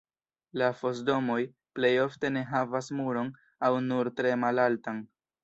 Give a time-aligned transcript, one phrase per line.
[0.59, 1.37] La fos-domoj
[1.79, 3.31] plej ofte ne havas muron
[3.69, 5.07] aŭ nur tre malaltan.